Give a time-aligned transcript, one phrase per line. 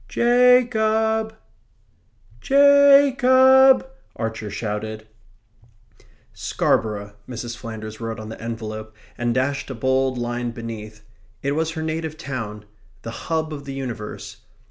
[0.11, 1.33] "Ja cob!
[2.45, 3.85] Ja cob!"
[4.15, 5.05] Archer shouted.
[6.33, 7.55] "Scarborough," Mrs.
[7.55, 11.03] Flanders wrote on the envelope, and dashed a bold line beneath;
[11.43, 12.65] it was her native town;
[13.03, 14.37] the hub of the universe.